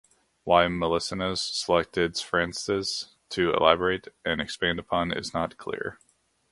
[0.45, 5.99] Why Melissenos selected Sphrantzes to elaborate and expand upon is not clear.